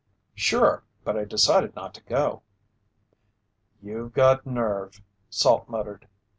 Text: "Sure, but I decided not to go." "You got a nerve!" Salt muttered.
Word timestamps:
"Sure, 0.33 0.83
but 1.03 1.15
I 1.15 1.25
decided 1.25 1.75
not 1.75 1.93
to 1.93 2.01
go." 2.05 2.41
"You 3.83 4.09
got 4.09 4.47
a 4.47 4.51
nerve!" 4.51 4.99
Salt 5.29 5.69
muttered. 5.69 6.07